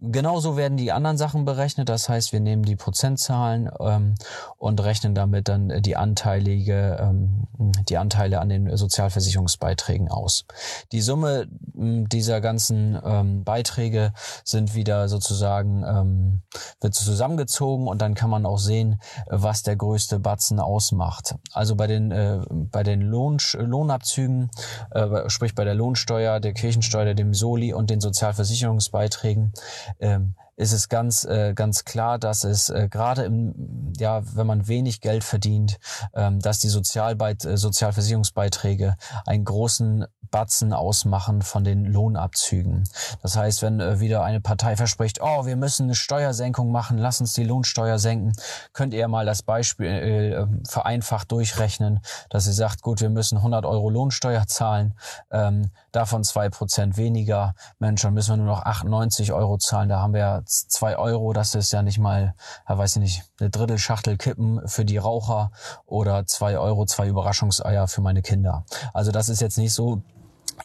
Genauso 0.00 0.56
werden 0.56 0.76
die 0.76 0.92
anderen 0.92 1.18
Sachen 1.18 1.44
berechnet. 1.44 1.88
Das 1.88 2.08
heißt, 2.08 2.32
wir 2.32 2.38
nehmen 2.38 2.62
die 2.62 2.76
Prozentzahlen 2.76 3.68
ähm, 3.80 4.14
und 4.56 4.80
rechnen 4.80 5.12
damit 5.12 5.48
dann 5.48 5.82
die 5.82 5.96
anteilige, 5.96 6.96
ähm, 7.00 7.48
die 7.88 7.98
Anteile 7.98 8.40
an 8.40 8.48
den 8.48 8.76
Sozialversicherungsbeiträgen 8.76 10.08
aus. 10.08 10.44
Die 10.92 11.00
Summe 11.00 11.48
dieser 11.50 12.40
ganzen 12.40 12.96
ähm, 13.04 13.42
Beiträge 13.42 14.12
sind 14.44 14.76
wieder 14.76 15.08
sozusagen 15.08 15.82
ähm, 15.82 16.42
wird 16.80 16.94
zusammengezogen 16.94 17.88
und 17.88 18.00
dann 18.00 18.14
kann 18.14 18.30
man 18.30 18.46
auch 18.46 18.58
sehen, 18.58 19.00
was 19.26 19.64
der 19.64 19.74
größte 19.74 20.20
Batzen 20.20 20.60
ausmacht. 20.60 21.34
Also 21.52 21.74
bei 21.74 21.88
den 21.88 22.12
äh, 22.12 22.38
bei 22.48 22.84
den 22.84 23.00
Lohn, 23.00 23.38
Lohnabzügen, 23.54 24.50
äh, 24.92 25.28
sprich 25.28 25.56
bei 25.56 25.64
der 25.64 25.74
Lohnsteuer, 25.74 26.38
der 26.38 26.52
Kirchensteuer, 26.52 27.14
dem 27.14 27.34
Soli 27.34 27.72
und 27.72 27.90
den 27.90 28.00
Sozialversicherungsbeiträgen 28.00 29.52
ähm, 30.00 30.34
ist 30.58 30.72
es 30.72 30.88
ganz, 30.88 31.24
äh, 31.24 31.54
ganz 31.54 31.84
klar, 31.84 32.18
dass 32.18 32.42
es 32.42 32.68
äh, 32.68 32.88
gerade 32.90 33.22
im, 33.22 33.92
ja, 33.96 34.22
wenn 34.34 34.46
man 34.46 34.66
wenig 34.66 35.00
Geld 35.00 35.22
verdient, 35.22 35.78
ähm, 36.14 36.40
dass 36.40 36.58
die 36.58 36.68
Sozialbeit 36.68 37.44
äh, 37.44 37.56
Sozialversicherungsbeiträge 37.56 38.96
einen 39.24 39.44
großen 39.44 40.06
Batzen 40.30 40.72
ausmachen 40.72 41.42
von 41.42 41.64
den 41.64 41.84
Lohnabzügen. 41.84 42.84
Das 43.22 43.36
heißt, 43.36 43.62
wenn 43.62 43.80
äh, 43.80 44.00
wieder 44.00 44.24
eine 44.24 44.40
Partei 44.40 44.76
verspricht, 44.76 45.20
oh, 45.22 45.46
wir 45.46 45.56
müssen 45.56 45.84
eine 45.84 45.94
Steuersenkung 45.94 46.70
machen, 46.70 46.98
lass 46.98 47.20
uns 47.20 47.34
die 47.34 47.44
Lohnsteuer 47.44 47.98
senken, 47.98 48.32
könnt 48.72 48.94
ihr 48.94 49.08
mal 49.08 49.26
das 49.26 49.42
Beispiel 49.42 49.86
äh, 49.86 50.68
vereinfacht 50.68 51.30
durchrechnen, 51.32 52.00
dass 52.30 52.46
ihr 52.46 52.52
sagt, 52.52 52.82
gut, 52.82 53.00
wir 53.00 53.10
müssen 53.10 53.38
100 53.38 53.64
Euro 53.64 53.90
Lohnsteuer 53.90 54.46
zahlen, 54.46 54.94
ähm, 55.30 55.70
davon 55.92 56.24
zwei 56.24 56.48
Prozent 56.48 56.96
weniger. 56.96 57.54
Mensch, 57.78 58.02
dann 58.02 58.14
müssen 58.14 58.32
wir 58.32 58.36
nur 58.38 58.46
noch 58.46 58.62
98 58.62 59.32
Euro 59.32 59.58
zahlen. 59.58 59.88
Da 59.88 60.00
haben 60.00 60.12
wir 60.12 60.20
ja 60.20 60.42
zwei 60.44 60.96
Euro. 60.96 61.32
Das 61.32 61.54
ist 61.54 61.72
ja 61.72 61.82
nicht 61.82 61.98
mal, 61.98 62.34
ja, 62.68 62.78
weiß 62.78 62.96
ich 62.96 63.02
nicht, 63.02 63.22
eine 63.40 63.50
Drittelschachtel 63.50 64.16
Kippen 64.16 64.66
für 64.66 64.84
die 64.84 64.98
Raucher 64.98 65.50
oder 65.86 66.26
zwei 66.26 66.58
Euro, 66.58 66.86
zwei 66.86 67.08
Überraschungseier 67.08 67.88
für 67.88 68.00
meine 68.00 68.22
Kinder. 68.22 68.64
Also 68.92 69.12
das 69.12 69.28
ist 69.28 69.40
jetzt 69.40 69.58
nicht 69.58 69.72
so 69.72 70.02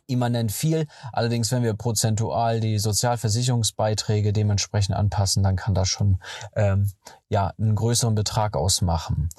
immanent 0.07 0.51
viel. 0.51 0.87
Allerdings, 1.11 1.51
wenn 1.51 1.63
wir 1.63 1.73
prozentual 1.73 2.59
die 2.59 2.79
Sozialversicherungsbeiträge 2.79 4.33
dementsprechend 4.33 4.95
anpassen, 4.95 5.43
dann 5.43 5.55
kann 5.55 5.73
das 5.73 5.87
schon 5.87 6.19
ähm, 6.55 6.91
ja 7.29 7.53
einen 7.57 7.75
größeren 7.75 8.15
Betrag 8.15 8.55
ausmachen. 8.55 9.29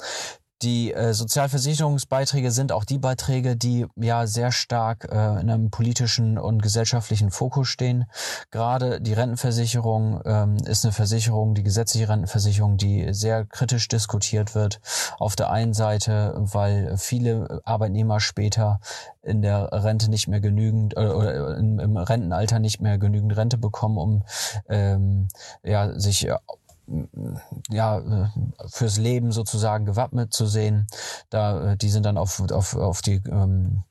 Die 0.64 0.94
äh, 0.94 1.12
Sozialversicherungsbeiträge 1.12 2.50
sind 2.50 2.73
auch 2.73 2.87
die 2.87 2.97
Beiträge, 2.97 3.54
die 3.54 3.87
ja 3.97 4.26
sehr 4.26 4.50
stark 4.50 5.04
äh, 5.12 5.40
in 5.40 5.50
einem 5.50 5.71
politischen 5.71 6.38
und 6.38 6.62
gesellschaftlichen 6.62 7.30
Fokus 7.30 7.68
stehen. 7.68 8.06
Gerade 8.50 8.99
die 8.99 9.12
Rentenversicherung 9.12 10.23
ähm, 10.25 10.56
ist 10.66 10.87
eine 10.87 10.92
Versicherung, 10.92 11.54
die 11.54 11.64
gesetzliche 11.64 12.09
Rentenversicherung, 12.09 12.78
die 12.78 13.12
sehr 13.12 13.44
kritisch 13.44 13.88
diskutiert 13.88 14.54
wird. 14.54 14.80
Auf 15.18 15.37
der 15.37 15.50
einen 15.50 15.75
Seite, 15.75 16.33
weil 16.38 16.97
viele 16.97 17.61
Arbeitnehmer 17.66 18.18
später 18.21 18.80
in 19.23 19.42
der 19.42 19.71
Rente 19.71 20.09
nicht 20.09 20.28
mehr 20.28 20.40
genügend 20.40 20.97
äh, 20.97 21.09
oder 21.09 21.59
im, 21.59 21.78
im 21.78 21.99
Rentenalter 21.99 22.59
nicht 22.59 22.80
mehr 22.80 22.97
genügend 22.97 23.37
Rente 23.37 23.59
bekommen, 23.59 23.99
um 23.99 24.23
ähm, 24.71 25.28
ja 25.62 25.99
sich 26.00 26.26
ja, 27.71 27.99
äh, 27.99 28.29
fürs 28.67 28.99
Leben 28.99 29.33
sozusagen 29.33 29.85
gewappnet 29.85 30.33
zu 30.33 30.47
sehen. 30.47 30.87
Da, 31.31 31.73
äh, 31.73 31.76
die 31.76 31.88
sind 31.88 32.05
dann 32.05 32.19
auf, 32.19 32.41
auf, 32.50 32.76
auf 32.76 33.03
die 33.03 33.23
ähm, 33.31 33.85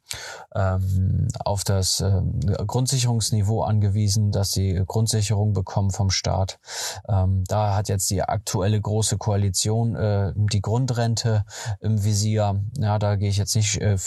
ähm, 0.55 1.27
auf 1.43 1.63
das 1.63 2.01
ähm, 2.01 2.39
Grundsicherungsniveau 2.41 3.61
angewiesen, 3.63 4.31
dass 4.31 4.51
sie 4.51 4.81
Grundsicherung 4.85 5.53
bekommen 5.53 5.91
vom 5.91 6.09
Staat. 6.09 6.59
Ähm, 7.07 7.43
da 7.47 7.75
hat 7.75 7.89
jetzt 7.89 8.09
die 8.09 8.21
aktuelle 8.21 8.79
große 8.79 9.17
Koalition 9.17 9.95
äh, 9.95 10.33
die 10.35 10.61
Grundrente 10.61 11.45
im 11.79 12.03
Visier. 12.03 12.61
Ja, 12.77 12.99
da 12.99 13.15
gehe 13.15 13.29
ich 13.29 13.37
jetzt 13.37 13.55
nicht 13.55 13.81
äh, 13.81 13.97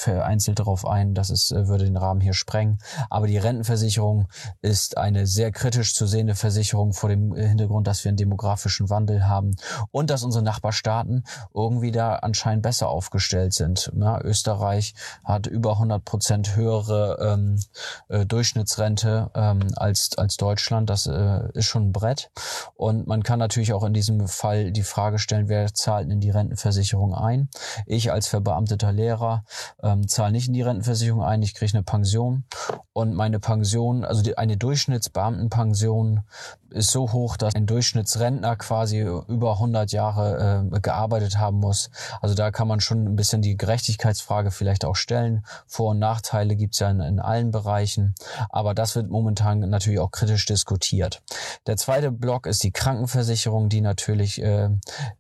darauf 0.55 0.87
ein, 0.87 1.15
das 1.15 1.31
ist, 1.31 1.53
äh, 1.53 1.69
würde 1.69 1.85
den 1.85 1.97
Rahmen 1.97 2.21
hier 2.21 2.35
sprengen. 2.35 2.79
Aber 3.11 3.27
die 3.27 3.39
Rentenversicherung 3.39 4.29
ist 4.63 4.97
eine 4.97 5.27
sehr 5.27 5.53
kritisch 5.53 5.95
zu 5.95 6.07
sehende 6.07 6.35
Versicherung 6.35 6.93
vor 6.93 7.09
dem 7.09 7.35
Hintergrund, 7.35 7.87
dass 7.87 8.05
wir 8.05 8.11
einen 8.11 8.17
demografischen 8.17 8.91
Wandel 8.91 9.27
haben 9.27 9.57
und 9.91 10.11
dass 10.11 10.23
unsere 10.23 10.45
Nachbarstaaten 10.45 11.25
irgendwie 11.55 11.91
da 11.91 12.17
anscheinend 12.17 12.63
besser 12.63 12.89
aufgestellt 12.89 13.53
sind. 13.53 13.93
Ja, 13.99 14.21
Österreich 14.23 14.95
hat 15.25 15.47
über 15.47 15.73
100 15.73 15.96
100 15.97 16.05
Prozent 16.05 16.57
höhere 16.57 17.19
ähm, 17.21 17.59
äh, 18.09 18.27
Durchschnittsrente 18.27 19.31
ähm, 19.35 19.61
als, 19.77 20.17
als 20.17 20.37
Deutschland. 20.37 20.91
Das 20.91 21.07
äh, 21.07 21.49
ist 21.55 21.67
schon 21.67 21.89
ein 21.89 21.93
Brett. 21.93 22.31
Und 22.75 23.07
man 23.07 23.23
kann 23.23 23.39
natürlich 23.39 23.73
auch 23.73 23.85
in 23.85 23.95
diesem 23.95 24.29
Fall 24.29 24.73
die 24.73 24.83
Frage 24.83 25.19
stellen, 25.19 25.49
wer 25.49 25.73
zahlt 25.73 26.11
in 26.11 26.21
die 26.21 26.31
Rentenversicherung 26.31 27.15
ein? 27.15 27.49
Ich 27.87 28.13
als 28.13 28.29
verbeamteter 28.29 28.93
Lehrer 28.93 29.45
ähm, 29.83 30.07
zahle 30.09 30.33
nicht 30.33 30.49
in 30.49 30.55
die 30.55 30.63
Rentenversicherung 30.63 31.23
ein. 31.23 31.43
Ich 31.43 31.55
kriege 31.55 31.73
eine 31.75 31.83
Pension. 31.83 32.45
Und 32.93 33.15
meine 33.15 33.41
Pension, 33.41 34.05
also 34.05 34.23
die, 34.23 34.39
eine 34.39 34.57
Durchschnittsbeamtenpension 34.57 36.23
ist 36.71 36.91
so 36.91 37.13
hoch, 37.13 37.37
dass 37.37 37.55
ein 37.55 37.67
Durchschnittsrentner 37.67 38.57
quasi 38.57 39.01
über 39.01 39.53
100 39.53 39.93
Jahre 39.93 40.69
äh, 40.73 40.81
gearbeitet 40.81 41.39
haben 41.39 41.59
muss. 41.59 41.91
Also 42.21 42.35
da 42.35 42.51
kann 42.51 42.69
man 42.69 42.81
schon 42.81 43.05
ein 43.05 43.17
bisschen 43.17 43.43
die 43.43 43.57
Gerechtigkeitsfrage 43.57 44.51
vielleicht 44.51 44.85
auch 44.85 44.97
stellen. 44.97 45.45
Vor- 45.77 45.91
und 45.91 45.99
Nachteile 45.99 46.57
gibt's 46.57 46.79
ja 46.79 46.91
in, 46.91 47.01
in 47.01 47.21
allen 47.21 47.51
Bereichen, 47.51 48.15
aber 48.49 48.73
das 48.73 48.97
wird 48.97 49.11
momentan 49.11 49.61
natürlich 49.61 50.01
auch 50.01 50.11
kritisch 50.11 50.47
diskutiert. 50.47 51.23
Der 51.67 51.77
zweite 51.77 52.11
Block 52.11 52.47
ist 52.47 52.65
die 52.65 52.71
Krankenversicherung, 52.71 53.69
die 53.69 53.83
natürlich 53.83 54.41
äh, 54.41 54.71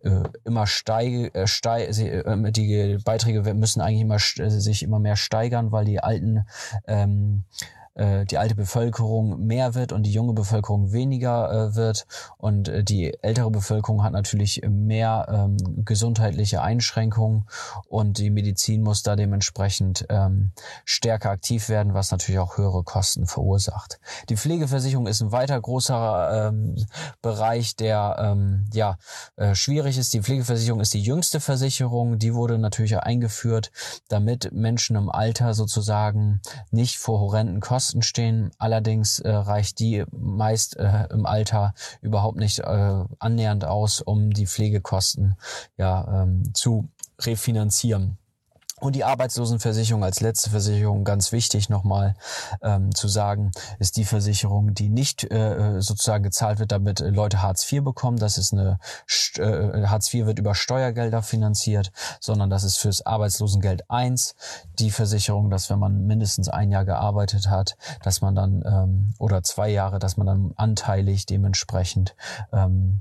äh, 0.03 0.23
immer 0.45 0.67
steige, 0.67 1.35
äh, 1.35 1.47
steig, 1.47 1.91
äh, 1.99 2.53
die 2.53 2.99
Beiträge 3.05 3.53
müssen 3.53 3.83
eigentlich 3.83 4.01
immer 4.01 4.19
sich 4.19 4.83
immer 4.83 4.99
mehr 4.99 5.17
steigern, 5.17 5.73
weil 5.73 5.85
die 5.85 6.01
alten 6.01 6.47
ähm, 6.87 7.45
äh, 7.55 7.76
die 7.97 8.39
alte 8.39 8.55
Bevölkerung 8.55 9.47
mehr 9.47 9.75
wird 9.75 9.93
und 9.93 10.03
die 10.03 10.13
junge 10.13 10.33
Bevölkerung 10.35 10.93
weniger 10.93 11.51
äh, 11.51 11.75
wird 11.75 12.07
und 12.37 12.69
äh, 12.69 12.85
die 12.85 13.17
ältere 13.23 13.51
Bevölkerung 13.51 14.03
hat 14.03 14.13
natürlich 14.13 14.63
mehr 14.69 15.27
ähm, 15.31 15.85
gesundheitliche 15.85 16.63
Einschränkungen 16.63 17.47
und 17.89 18.19
die 18.19 18.31
Medizin 18.31 18.83
muss 18.83 19.03
da 19.03 19.17
dementsprechend 19.17 20.07
ähm, 20.09 20.53
stärker 20.85 21.31
aktiv 21.31 21.69
werden, 21.69 21.95
was 21.95 22.11
natürlich 22.11 22.39
auch 22.39 22.59
höhere 22.59 22.83
Kosten 22.83 23.27
verursacht. 23.27 23.99
Die 24.29 24.37
Pflegeversicherung 24.37 25.07
ist 25.07 25.23
ein 25.23 25.33
weiter 25.33 25.61
großer 25.61 26.49
ähm, 26.49 26.77
Bereich, 27.23 27.77
der 27.77 28.17
ähm, 28.19 28.69
ja 28.73 28.99
äh, 29.37 29.55
schwierig 29.55 29.99
ist. 29.99 30.13
Die 30.13 30.23
Pflegeversicherung 30.23 30.81
ist 30.81 30.95
die 30.95 31.03
jüngste 31.03 31.41
Versicherung, 31.41 32.19
die 32.19 32.35
wurde 32.35 32.59
natürlich 32.59 32.97
eingeführt, 32.99 33.73
damit 34.09 34.53
Menschen 34.53 34.97
im 34.97 35.11
Alter 35.11 35.55
sozusagen 35.55 36.41
nicht 36.71 36.99
vor 36.99 37.21
horrenden 37.21 37.61
Kosten 37.61 37.86
stehen. 38.01 38.51
Allerdings 38.59 39.19
äh, 39.19 39.31
reicht 39.31 39.79
die 39.79 40.05
meist 40.11 40.77
äh, 40.77 41.07
im 41.11 41.27
Alter 41.27 41.75
überhaupt 42.01 42.39
nicht 42.39 42.61
äh, 42.61 43.05
annähernd 43.19 43.65
aus, 43.65 44.01
um 44.01 44.31
die 44.31 44.47
Pflegekosten 44.47 45.37
ja 45.77 46.23
ähm, 46.23 46.55
zu 46.55 46.89
refinanzieren. 47.21 48.19
Und 48.79 48.95
die 48.95 49.05
Arbeitslosenversicherung 49.05 50.05
als 50.05 50.21
letzte 50.21 50.51
Versicherung, 50.51 51.05
ganz 51.05 51.33
wichtig 51.33 51.71
nochmal 51.71 52.15
ähm, 52.61 52.95
zu 52.95 53.09
sagen, 53.09 53.53
ist 53.79 53.97
die 53.97 54.05
Versicherung, 54.05 54.75
die 54.75 54.91
nicht 54.91 55.25
äh, 55.33 55.81
sozusagen 55.81 56.23
gezahlt 56.23 56.59
wird, 56.59 56.73
damit 56.73 57.01
Leute 57.01 57.41
Hartz 57.41 57.73
IV 57.73 57.85
bekommen. 57.85 58.19
Das 58.19 58.37
ist 58.37 58.53
eine 58.53 58.79
äh, 59.39 59.87
Hartz 59.87 60.13
IV 60.13 60.27
wird 60.27 60.39
über 60.39 60.55
Steuergelder 60.55 61.23
finanziert, 61.23 61.91
sondern 62.21 62.51
das 62.51 62.65
ist 62.65 62.77
fürs 62.77 63.05
Arbeitslosengeld 63.05 63.91
1 63.91 64.35
die 64.79 64.91
Versicherung, 64.91 65.49
dass 65.49 65.71
wenn 65.71 65.79
man 65.79 66.07
mindestens 66.07 66.51
ein 66.51 66.71
Jahr 66.71 66.85
gearbeitet 66.85 67.49
hat, 67.49 67.79
dass 68.03 68.21
man 68.21 68.35
dann 68.35 68.63
ähm, 68.67 69.15
oder 69.19 69.43
zwei 69.43 69.71
Jahre, 69.71 69.99
dass 69.99 70.19
man 70.19 70.27
dann 70.27 70.53
anteilig 70.57 71.25
dementsprechend 71.25 72.15
ähm, 72.53 73.01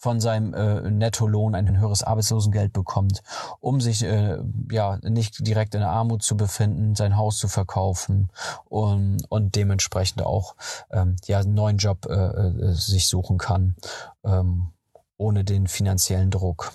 von 0.00 0.18
seinem 0.18 0.54
äh, 0.54 0.90
Nettolohn 0.90 1.54
ein 1.54 1.78
höheres 1.78 2.02
Arbeitslosengeld 2.02 2.72
bekommt, 2.72 3.22
um 3.60 3.82
sich 3.82 4.02
äh, 4.02 4.38
ja 4.70 4.98
nicht 5.02 5.46
direkt 5.46 5.74
in 5.74 5.80
der 5.80 5.90
Armut 5.90 6.22
zu 6.22 6.38
befinden, 6.38 6.94
sein 6.94 7.18
Haus 7.18 7.36
zu 7.36 7.48
verkaufen 7.48 8.30
und, 8.64 9.18
und 9.28 9.54
dementsprechend 9.56 10.22
auch 10.22 10.56
ähm, 10.90 11.16
ja 11.26 11.40
einen 11.40 11.52
neuen 11.52 11.76
Job 11.76 12.06
äh, 12.06 12.14
äh, 12.14 12.72
sich 12.72 13.08
suchen 13.08 13.36
kann, 13.36 13.76
ähm, 14.24 14.68
ohne 15.18 15.44
den 15.44 15.66
finanziellen 15.66 16.30
Druck. 16.30 16.72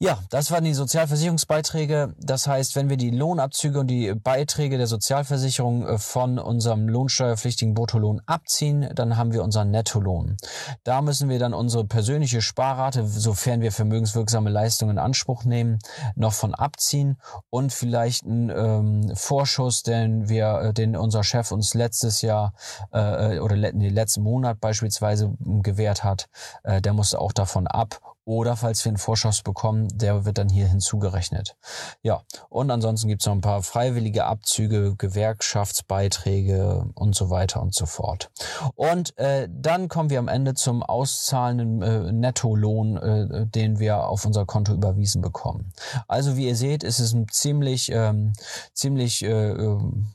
Ja, 0.00 0.18
das 0.28 0.50
waren 0.50 0.64
die 0.64 0.74
Sozialversicherungsbeiträge. 0.74 2.14
Das 2.18 2.48
heißt, 2.48 2.74
wenn 2.74 2.90
wir 2.90 2.96
die 2.96 3.10
Lohnabzüge 3.10 3.78
und 3.78 3.86
die 3.86 4.12
Beiträge 4.12 4.76
der 4.76 4.88
Sozialversicherung 4.88 5.86
äh, 5.86 5.98
von 5.98 6.40
unserem 6.40 6.88
lohnsteuerpflichtigen 6.88 7.74
Bruttolohn 7.74 8.20
abziehen, 8.26 8.90
dann 8.96 9.16
haben 9.16 9.32
wir 9.32 9.44
unseren 9.44 9.70
Nettolohn. 9.70 10.36
Da 10.82 11.00
müssen 11.00 11.28
wir 11.28 11.38
dann 11.38 11.54
unsere 11.54 11.84
persönliche 11.84 12.42
Sparrate, 12.42 13.06
sofern 13.06 13.60
wir 13.60 13.70
vermögenswirksame 13.70 14.50
Leistungen 14.50 14.92
in 14.92 14.98
Anspruch 14.98 15.44
nehmen, 15.44 15.78
noch 16.16 16.32
von 16.32 16.54
abziehen 16.54 17.16
und 17.48 17.72
vielleicht 17.72 18.24
einen 18.24 18.50
ähm, 18.50 19.16
Vorschuss, 19.16 19.84
den 19.84 20.28
wir, 20.28 20.60
äh, 20.60 20.74
den 20.74 20.96
unser 20.96 21.22
Chef 21.22 21.52
uns 21.52 21.72
letztes 21.72 22.20
Jahr 22.20 22.52
äh, 22.90 23.38
oder 23.38 23.54
le 23.54 23.72
nee, 23.72 23.90
letzten 23.90 24.22
Monat 24.22 24.58
beispielsweise 24.58 25.34
gewährt 25.38 26.02
hat, 26.02 26.28
äh, 26.64 26.82
der 26.82 26.94
muss 26.94 27.14
auch 27.14 27.32
davon 27.32 27.68
ab 27.68 28.13
oder 28.24 28.56
falls 28.56 28.84
wir 28.84 28.90
einen 28.90 28.98
Vorschuss 28.98 29.42
bekommen, 29.42 29.88
der 29.92 30.24
wird 30.24 30.38
dann 30.38 30.48
hier 30.48 30.66
hinzugerechnet. 30.66 31.56
Ja, 32.02 32.22
und 32.48 32.70
ansonsten 32.70 33.08
gibt's 33.08 33.26
noch 33.26 33.34
ein 33.34 33.40
paar 33.40 33.62
freiwillige 33.62 34.24
Abzüge, 34.24 34.94
Gewerkschaftsbeiträge 34.96 36.86
und 36.94 37.14
so 37.14 37.30
weiter 37.30 37.60
und 37.60 37.74
so 37.74 37.86
fort. 37.86 38.30
Und 38.74 39.16
äh, 39.18 39.48
dann 39.50 39.88
kommen 39.88 40.10
wir 40.10 40.18
am 40.18 40.28
Ende 40.28 40.54
zum 40.54 40.82
auszahlenden 40.82 41.82
äh, 41.82 42.12
Nettolohn, 42.12 42.96
äh, 42.96 43.46
den 43.46 43.78
wir 43.78 44.04
auf 44.04 44.24
unser 44.24 44.46
Konto 44.46 44.72
überwiesen 44.72 45.20
bekommen. 45.20 45.72
Also 46.08 46.36
wie 46.36 46.46
ihr 46.46 46.56
seht, 46.56 46.82
ist 46.82 47.00
es 47.00 47.12
ein 47.12 47.28
ziemlich, 47.28 47.90
ähm, 47.92 48.32
ziemlich 48.72 49.22
äh, 49.22 49.50
ähm, 49.50 50.14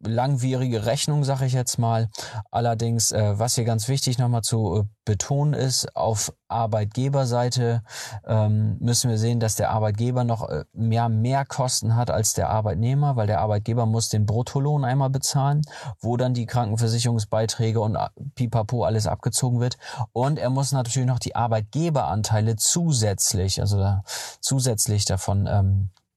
langwierige 0.00 0.86
Rechnung, 0.86 1.24
sage 1.24 1.46
ich 1.46 1.52
jetzt 1.52 1.78
mal. 1.78 2.08
Allerdings, 2.50 3.12
äh, 3.12 3.38
was 3.38 3.54
hier 3.54 3.64
ganz 3.64 3.88
wichtig 3.88 4.18
nochmal 4.18 4.42
zu 4.42 4.80
äh, 4.80 4.84
betonen 5.04 5.54
ist, 5.54 5.94
auf 5.96 6.32
Arbeitgeberseite 6.48 7.82
ähm, 8.26 8.76
müssen 8.80 9.10
wir 9.10 9.18
sehen, 9.18 9.40
dass 9.40 9.54
der 9.54 9.70
Arbeitgeber 9.70 10.24
noch 10.24 10.48
äh, 10.48 10.64
mehr, 10.72 11.08
mehr 11.08 11.44
Kosten 11.44 11.96
hat 11.96 12.10
als 12.10 12.34
der 12.34 12.50
Arbeitnehmer, 12.50 13.16
weil 13.16 13.26
der 13.26 13.40
Arbeitgeber 13.40 13.86
muss 13.86 14.08
den 14.08 14.26
Bruttolohn 14.26 14.84
einmal 14.84 15.10
bezahlen, 15.10 15.62
wo 16.00 16.16
dann 16.16 16.34
die 16.34 16.46
Krankenversicherungsbeiträge 16.46 17.80
und 17.80 17.96
äh, 17.96 18.08
pipapo 18.34 18.84
alles 18.84 19.06
abgezogen 19.06 19.60
wird. 19.60 19.76
Und 20.12 20.38
er 20.38 20.50
muss 20.50 20.72
natürlich 20.72 21.08
noch 21.08 21.18
die 21.18 21.36
Arbeitgeberanteile 21.36 22.56
zusätzlich, 22.56 23.60
also 23.60 24.00
zusätzlich 24.40 25.04
davon 25.04 25.46
ähm, 25.46 25.90
äh, 25.90 26.07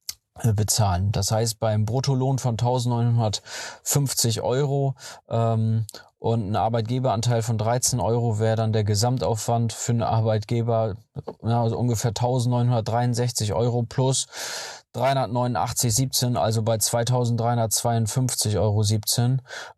bezahlen. 0.56 1.12
Das 1.12 1.32
heißt, 1.32 1.60
beim 1.60 1.86
Bruttolohn 1.86 2.40
von 2.40 2.54
1950 2.54 4.42
Euro 4.42 4.96
ähm, 5.30 5.86
und 6.22 6.52
ein 6.52 6.56
Arbeitgeberanteil 6.56 7.42
von 7.42 7.58
13 7.58 8.00
Euro 8.00 8.38
wäre 8.38 8.56
dann 8.56 8.74
der 8.74 8.84
Gesamtaufwand 8.84 9.74
für 9.74 9.92
einen 9.92 10.04
Arbeitgeber 10.04 10.96
also 11.42 11.76
ungefähr 11.80 12.10
1963 12.10 13.54
Euro 13.54 13.82
plus 13.82 14.28
389,17, 14.94 16.36
also 16.36 16.62
bei 16.62 16.76
2352,17 16.76 18.60
Euro, 18.60 18.84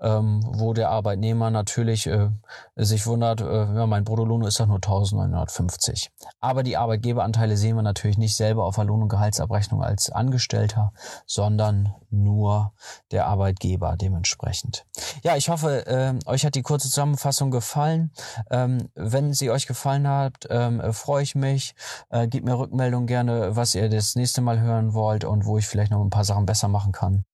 ähm, 0.01 0.43
wo 0.45 0.73
der 0.73 0.89
Arbeitnehmer 0.89 1.49
natürlich 1.49 2.07
äh, 2.07 2.29
sich 2.75 3.05
wundert, 3.05 3.39
äh, 3.39 3.75
ja, 3.75 3.87
mein 3.87 4.03
Bruttolohn 4.03 4.43
ist 4.43 4.59
doch 4.59 4.65
nur 4.65 4.77
1950. 4.77 6.11
Aber 6.41 6.63
die 6.63 6.75
Arbeitgeberanteile 6.75 7.55
sehen 7.55 7.77
wir 7.77 7.83
natürlich 7.83 8.17
nicht 8.17 8.35
selber 8.35 8.65
auf 8.65 8.75
der 8.75 8.83
Lohn- 8.85 9.03
und 9.03 9.09
Gehaltsabrechnung 9.09 9.81
als 9.81 10.09
Angestellter, 10.09 10.91
sondern 11.25 11.93
nur 12.13 12.73
der 13.11 13.25
Arbeitgeber 13.27 13.97
dementsprechend. 13.97 14.85
Ja, 15.23 15.35
ich 15.35 15.49
hoffe, 15.49 15.85
äh, 15.87 16.13
euch 16.29 16.45
hat 16.45 16.55
die 16.55 16.61
kurze 16.61 16.89
Zusammenfassung 16.89 17.51
gefallen. 17.51 18.11
Ähm, 18.49 18.89
wenn 18.95 19.33
sie 19.33 19.49
euch 19.49 19.67
gefallen 19.67 20.07
hat, 20.07 20.47
ähm, 20.49 20.93
freue 20.93 21.23
ich 21.23 21.35
mich. 21.35 21.75
Äh, 22.09 22.27
gebt 22.27 22.45
mir 22.45 22.57
Rückmeldung 22.57 23.07
gerne, 23.07 23.55
was 23.55 23.75
ihr 23.75 23.89
das 23.89 24.15
nächste 24.15 24.41
Mal 24.41 24.59
hören 24.59 24.93
wollt 24.93 25.25
und 25.25 25.45
wo 25.45 25.57
ich 25.57 25.67
vielleicht 25.67 25.91
noch 25.91 26.01
ein 26.01 26.09
paar 26.09 26.25
Sachen 26.25 26.45
besser 26.45 26.67
machen 26.67 26.91
kann. 26.91 27.25